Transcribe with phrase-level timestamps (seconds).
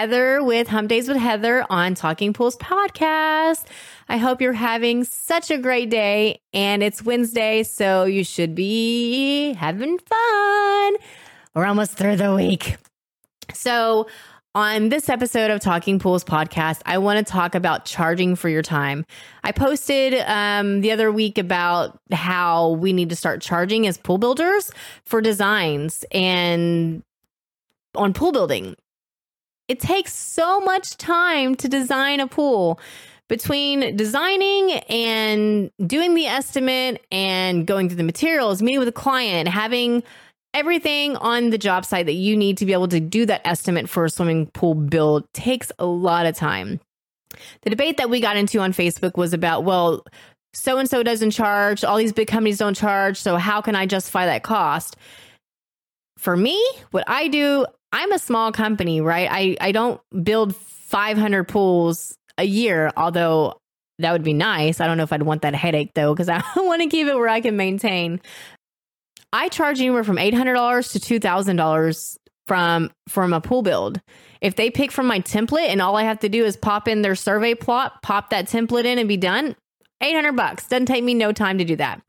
[0.00, 3.66] Heather with Hump Days with Heather on Talking Pools podcast.
[4.08, 9.52] I hope you're having such a great day and it's Wednesday, so you should be
[9.52, 10.96] having fun.
[11.54, 12.78] We're almost through the week.
[13.52, 14.06] So,
[14.54, 18.62] on this episode of Talking Pools podcast, I want to talk about charging for your
[18.62, 19.04] time.
[19.44, 24.16] I posted um, the other week about how we need to start charging as pool
[24.16, 24.72] builders
[25.04, 27.02] for designs and
[27.94, 28.76] on pool building.
[29.70, 32.80] It takes so much time to design a pool
[33.28, 39.46] between designing and doing the estimate and going through the materials, meeting with a client,
[39.46, 40.02] having
[40.54, 43.88] everything on the job site that you need to be able to do that estimate
[43.88, 46.80] for a swimming pool build takes a lot of time.
[47.62, 50.04] The debate that we got into on Facebook was about, well,
[50.52, 53.86] so and so doesn't charge, all these big companies don't charge, so how can I
[53.86, 54.96] justify that cost?
[56.18, 56.60] For me,
[56.90, 59.28] what I do, I'm a small company, right?
[59.30, 63.58] I, I don't build 500 pools a year, although
[63.98, 64.80] that would be nice.
[64.80, 67.16] I don't know if I'd want that headache though, because I want to keep it
[67.16, 68.20] where I can maintain.
[69.32, 72.16] I charge anywhere from $800 to $2,000
[72.48, 74.00] from from a pool build.
[74.40, 77.02] If they pick from my template and all I have to do is pop in
[77.02, 79.54] their survey plot, pop that template in and be done,
[80.00, 80.66] 800 bucks.
[80.66, 82.02] Doesn't take me no time to do that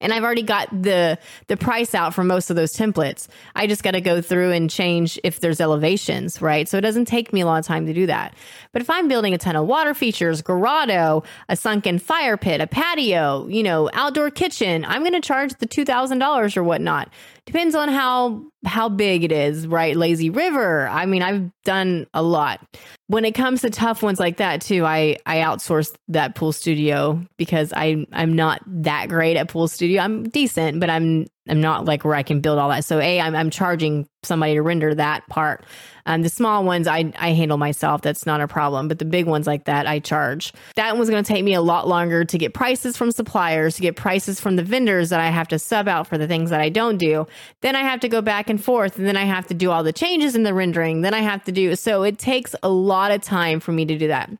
[0.00, 3.28] and I've already got the the price out for most of those templates.
[3.54, 6.68] I just got to go through and change if there's elevations, right?
[6.68, 8.34] So it doesn't take me a lot of time to do that.
[8.72, 12.66] But if I'm building a ton of water features, grotto, a sunken fire pit, a
[12.66, 17.10] patio, you know, outdoor kitchen, I'm going to charge the $2000 or whatnot.
[17.48, 19.96] Depends on how how big it is, right?
[19.96, 20.86] Lazy river.
[20.86, 22.60] I mean, I've done a lot.
[23.06, 27.24] When it comes to tough ones like that too, I I outsourced that pool studio
[27.38, 30.02] because I I'm not that great at pool studio.
[30.02, 32.84] I'm decent, but I'm I'm not like where I can build all that.
[32.84, 35.64] So a I'm I'm charging somebody to render that part.
[36.06, 38.02] Um, the small ones I I handle myself.
[38.02, 38.88] That's not a problem.
[38.88, 40.52] But the big ones like that I charge.
[40.76, 43.82] That was going to take me a lot longer to get prices from suppliers, to
[43.82, 46.60] get prices from the vendors that I have to sub out for the things that
[46.60, 47.26] I don't do.
[47.62, 49.82] Then I have to go back and forth, and then I have to do all
[49.82, 51.02] the changes in the rendering.
[51.02, 52.02] Then I have to do so.
[52.02, 54.30] It takes a lot of time for me to do that.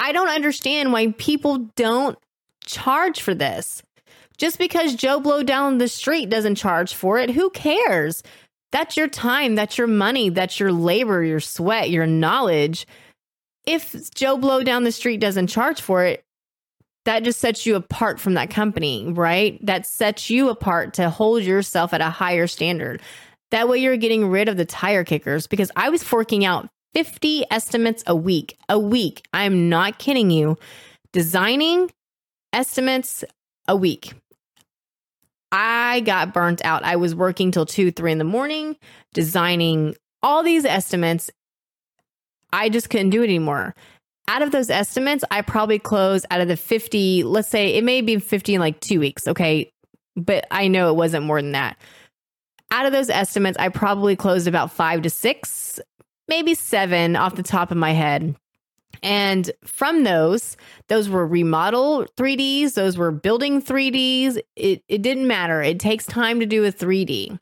[0.00, 2.18] I don't understand why people don't
[2.64, 3.82] charge for this.
[4.38, 8.22] Just because Joe Blow down the street doesn't charge for it, who cares?
[8.72, 12.86] That's your time, that's your money, that's your labor, your sweat, your knowledge.
[13.66, 16.24] If Joe Blow down the street doesn't charge for it,
[17.04, 19.64] that just sets you apart from that company, right?
[19.64, 23.02] That sets you apart to hold yourself at a higher standard.
[23.50, 27.44] That way you're getting rid of the tire kickers because I was forking out 50
[27.50, 28.56] estimates a week.
[28.68, 29.26] A week.
[29.32, 30.56] I'm not kidding you.
[31.12, 31.90] Designing
[32.52, 33.24] estimates
[33.68, 34.14] a week.
[35.52, 36.82] I got burnt out.
[36.82, 38.76] I was working till two, three in the morning,
[39.12, 41.30] designing all these estimates.
[42.52, 43.74] I just couldn't do it anymore.
[44.28, 48.00] Out of those estimates, I probably closed out of the 50, let's say it may
[48.00, 49.28] be 50 in like two weeks.
[49.28, 49.70] Okay.
[50.16, 51.76] But I know it wasn't more than that.
[52.70, 55.78] Out of those estimates, I probably closed about five to six,
[56.28, 58.34] maybe seven off the top of my head.
[59.02, 60.56] And from those,
[60.88, 64.40] those were remodel 3Ds, those were building 3Ds.
[64.54, 65.60] It, it didn't matter.
[65.62, 67.38] It takes time to do a 3D.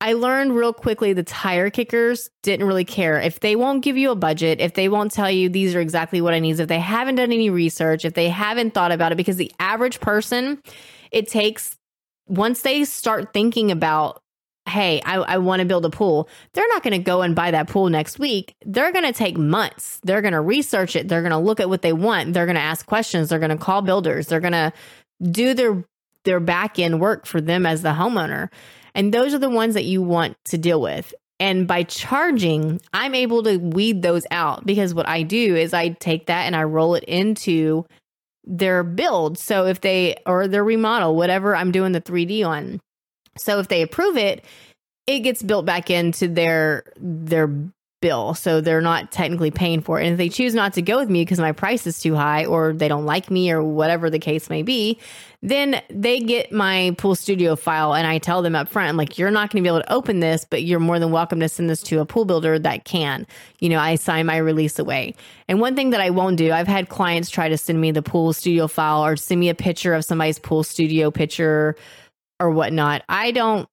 [0.00, 3.18] I learned real quickly the tire kickers didn't really care.
[3.18, 6.20] If they won't give you a budget, if they won't tell you these are exactly
[6.20, 9.16] what I need, if they haven't done any research, if they haven't thought about it,
[9.16, 10.62] because the average person,
[11.10, 11.76] it takes,
[12.28, 14.22] once they start thinking about
[14.68, 17.52] hey, I, I want to build a pool, they're not going to go and buy
[17.52, 18.54] that pool next week.
[18.64, 20.00] They're going to take months.
[20.02, 21.08] They're going to research it.
[21.08, 22.32] They're going to look at what they want.
[22.32, 23.28] They're going to ask questions.
[23.28, 24.26] They're going to call builders.
[24.26, 24.72] They're going to
[25.22, 25.84] do their
[26.24, 28.48] their back end work for them as the homeowner.
[28.94, 31.14] And those are the ones that you want to deal with.
[31.38, 35.90] And by charging, I'm able to weed those out because what I do is I
[35.90, 37.86] take that and I roll it into
[38.44, 39.38] their build.
[39.38, 42.80] So if they or their remodel, whatever I'm doing the 3D on,
[43.38, 44.44] so if they approve it,
[45.06, 47.48] it gets built back into their their
[48.02, 48.34] bill.
[48.34, 50.04] So they're not technically paying for it.
[50.04, 52.44] And if they choose not to go with me because my price is too high
[52.44, 55.00] or they don't like me or whatever the case may be,
[55.42, 59.18] then they get my pool studio file and I tell them up front, I'm like,
[59.18, 61.48] you're not going to be able to open this, but you're more than welcome to
[61.48, 63.26] send this to a pool builder that can.
[63.60, 65.14] You know, I sign my release away.
[65.48, 68.02] And one thing that I won't do, I've had clients try to send me the
[68.02, 71.76] pool studio file or send me a picture of somebody's pool studio picture
[72.40, 73.02] or whatnot.
[73.08, 73.68] I don't,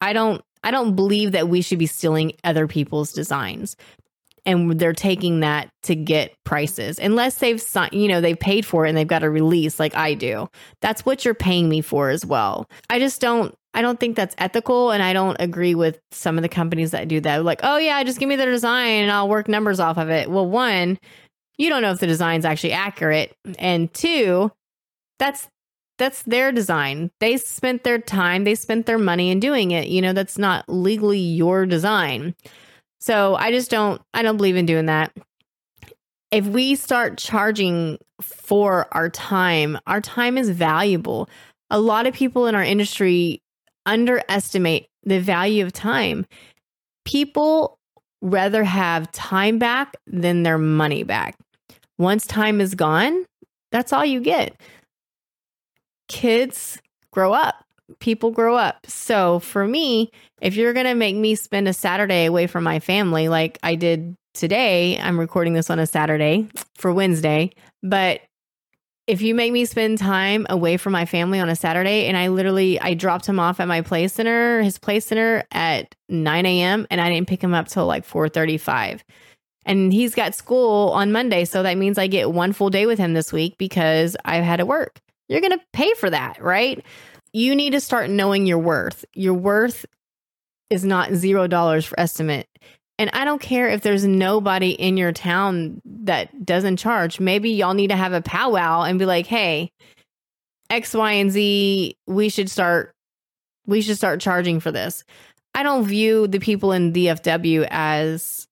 [0.00, 3.76] I don't I don't believe that we should be stealing other people's designs.
[4.46, 7.62] And they're taking that to get prices, unless they've
[7.92, 10.48] you know they've paid for it and they've got a release like I do.
[10.82, 12.66] That's what you're paying me for as well.
[12.90, 16.42] I just don't I don't think that's ethical and I don't agree with some of
[16.42, 17.42] the companies that do that.
[17.42, 20.30] Like, oh yeah, just give me the design and I'll work numbers off of it.
[20.30, 20.98] Well, one,
[21.56, 23.34] you don't know if the design's actually accurate.
[23.58, 24.52] And two,
[25.18, 25.48] that's
[25.98, 27.10] that's their design.
[27.20, 29.88] They spent their time, they spent their money in doing it.
[29.88, 32.34] You know, that's not legally your design.
[33.00, 35.12] So I just don't I don't believe in doing that.
[36.30, 41.28] If we start charging for our time, our time is valuable.
[41.70, 43.40] A lot of people in our industry
[43.86, 46.26] underestimate the value of time.
[47.04, 47.78] People
[48.20, 51.36] rather have time back than their money back.
[51.98, 53.24] Once time is gone,
[53.70, 54.56] that's all you get
[56.14, 56.78] kids
[57.10, 57.64] grow up,
[57.98, 58.86] people grow up.
[58.86, 62.78] So for me, if you're going to make me spend a Saturday away from my
[62.78, 66.46] family, like I did today, I'm recording this on a Saturday
[66.76, 67.50] for Wednesday,
[67.82, 68.20] but
[69.08, 72.28] if you make me spend time away from my family on a Saturday and I
[72.28, 76.86] literally I dropped him off at my play center, his play center at 9 a.m.
[76.90, 79.02] and I didn't pick him up till like 435.
[79.66, 81.44] And he's got school on Monday.
[81.44, 84.56] So that means I get one full day with him this week because I've had
[84.56, 86.84] to work you're going to pay for that, right?
[87.32, 89.04] You need to start knowing your worth.
[89.14, 89.86] Your worth
[90.70, 92.48] is not zero dollars for estimate.
[92.98, 97.18] And I don't care if there's nobody in your town that doesn't charge.
[97.18, 99.72] Maybe y'all need to have a powwow and be like, hey,
[100.70, 102.94] X, Y, and Z, we should start
[103.66, 105.04] we should start charging for this.
[105.54, 108.46] I don't view the people in DFW as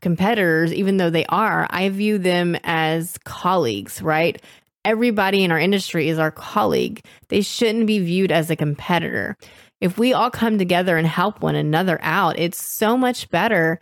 [0.00, 1.66] competitors, even though they are.
[1.70, 4.40] I view them as colleagues, right?
[4.84, 7.04] Everybody in our industry is our colleague.
[7.28, 9.36] They shouldn't be viewed as a competitor.
[9.80, 13.78] If we all come together and help one another out, it's so much better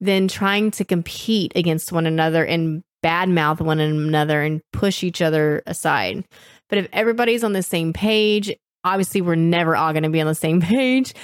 [0.00, 5.62] than trying to compete against one another and badmouth one another and push each other
[5.66, 6.24] aside.
[6.68, 8.54] But if everybody's on the same page,
[8.84, 11.14] obviously we're never all going to be on the same page,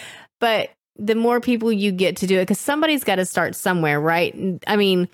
[0.40, 4.00] but the more people you get to do it, because somebody's got to start somewhere,
[4.00, 4.34] right?
[4.66, 5.08] I mean,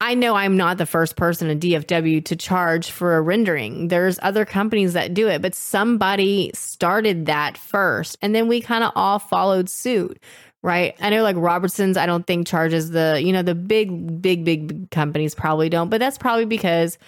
[0.00, 3.88] I know I'm not the first person in DFW to charge for a rendering.
[3.88, 8.18] There's other companies that do it, but somebody started that first.
[8.20, 10.22] And then we kind of all followed suit,
[10.62, 10.94] right?
[11.00, 14.90] I know like Robertson's, I don't think charges the, you know, the big, big, big
[14.90, 16.98] companies probably don't, but that's probably because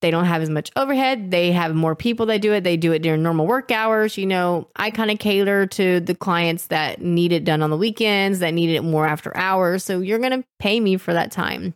[0.00, 1.30] they don't have as much overhead.
[1.30, 2.64] They have more people that do it.
[2.64, 4.18] They do it during normal work hours.
[4.18, 7.76] You know, I kind of cater to the clients that need it done on the
[7.76, 9.84] weekends, that need it more after hours.
[9.84, 11.72] So you're going to pay me for that time.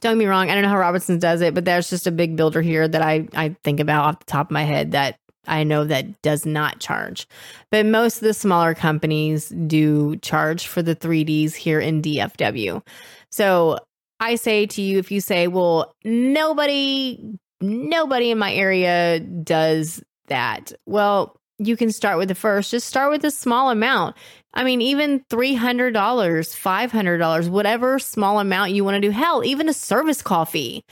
[0.00, 2.12] Don't get me wrong, I don't know how Robertson's does it, but there's just a
[2.12, 5.16] big builder here that I, I think about off the top of my head that
[5.46, 7.26] I know that does not charge.
[7.70, 12.82] But most of the smaller companies do charge for the 3Ds here in DFW.
[13.30, 13.78] So
[14.20, 20.72] I say to you, if you say, well, nobody, nobody in my area does that.
[20.86, 22.70] Well, you can start with the first.
[22.70, 24.16] Just start with a small amount.
[24.54, 29.10] I mean, even $300, $500, whatever small amount you want to do.
[29.10, 30.84] Hell, even a service call fee.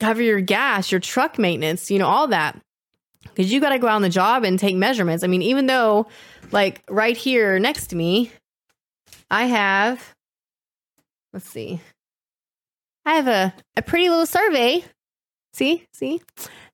[0.00, 2.60] Cover your gas, your truck maintenance, you know, all that.
[3.22, 5.22] Because you got to go out on the job and take measurements.
[5.24, 6.06] I mean, even though,
[6.52, 8.30] like, right here next to me,
[9.30, 10.14] I have,
[11.32, 11.80] let's see,
[13.04, 14.84] I have a, a pretty little survey.
[15.52, 16.20] See, see?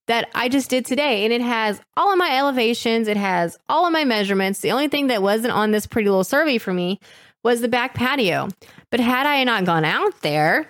[0.09, 1.25] That I just did today.
[1.25, 4.61] And it has all of my elevations, it has all of my measurements.
[4.61, 6.99] The only thing that wasn't on this pretty little survey for me
[7.45, 8.49] was the back patio.
[8.91, 10.69] But had I not gone out there,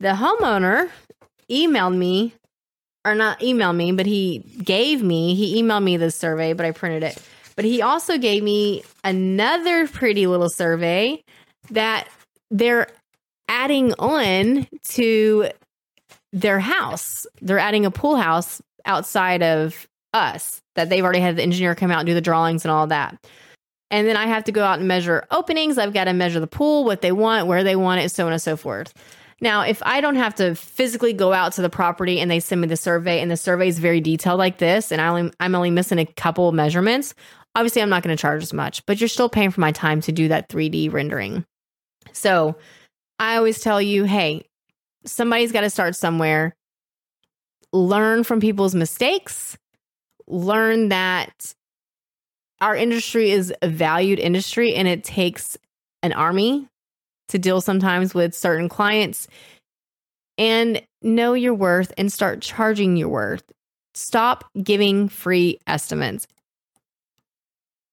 [0.00, 0.90] the homeowner
[1.50, 2.34] emailed me,
[3.04, 6.72] or not emailed me, but he gave me, he emailed me this survey, but I
[6.72, 7.22] printed it.
[7.56, 11.22] But he also gave me another pretty little survey
[11.70, 12.08] that
[12.50, 12.88] they're
[13.48, 15.48] adding on to
[16.32, 17.26] their house.
[17.40, 21.90] They're adding a pool house outside of us that they've already had the engineer come
[21.90, 23.16] out and do the drawings and all that.
[23.90, 25.78] And then I have to go out and measure openings.
[25.78, 28.32] I've got to measure the pool, what they want, where they want it, so on
[28.32, 28.92] and so forth.
[29.40, 32.60] Now, if I don't have to physically go out to the property and they send
[32.60, 35.54] me the survey and the survey is very detailed like this, and I only, I'm
[35.54, 37.14] only missing a couple measurements,
[37.54, 40.00] obviously I'm not going to charge as much, but you're still paying for my time
[40.02, 41.44] to do that 3D rendering.
[42.12, 42.56] So
[43.18, 44.47] I always tell you, hey,
[45.10, 46.54] somebody's got to start somewhere.
[47.72, 49.56] Learn from people's mistakes.
[50.26, 51.54] Learn that
[52.60, 55.56] our industry is a valued industry and it takes
[56.02, 56.68] an army
[57.28, 59.28] to deal sometimes with certain clients
[60.36, 63.44] and know your worth and start charging your worth.
[63.94, 66.26] Stop giving free estimates.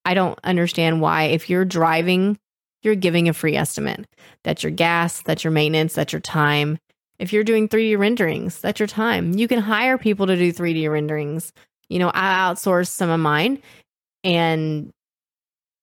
[0.06, 2.38] I don't understand why, if you're driving,
[2.84, 4.06] you're giving a free estimate.
[4.44, 6.78] That's your gas, that's your maintenance, that's your time.
[7.20, 9.34] If you're doing 3D renderings, that's your time.
[9.34, 11.54] You can hire people to do 3D renderings.
[11.90, 13.62] You know, I outsource some of mine
[14.24, 14.92] and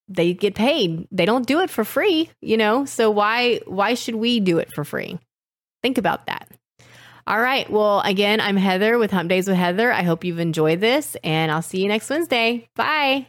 [0.08, 1.06] they get paid.
[1.10, 2.84] They don't do it for free, you know?
[2.84, 5.18] So why why should we do it for free?
[5.82, 6.48] Think about that.
[7.26, 7.70] All right.
[7.70, 9.92] Well, again, I'm Heather with Hump Days with Heather.
[9.92, 12.68] I hope you've enjoyed this and I'll see you next Wednesday.
[12.74, 13.28] Bye.